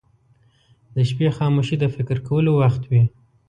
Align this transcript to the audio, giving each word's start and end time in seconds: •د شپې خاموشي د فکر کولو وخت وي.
•د 0.93 0.95
شپې 1.09 1.27
خاموشي 1.37 1.75
د 1.79 1.85
فکر 1.95 2.17
کولو 2.27 2.51
وخت 2.61 2.81
وي. 2.91 3.03